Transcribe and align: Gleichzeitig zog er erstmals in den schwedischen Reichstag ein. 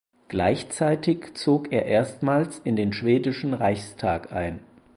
Gleichzeitig 0.29 1.35
zog 1.35 1.71
er 1.71 1.85
erstmals 1.85 2.57
in 2.63 2.75
den 2.75 2.91
schwedischen 2.91 3.53
Reichstag 3.53 4.31
ein. 4.31 4.57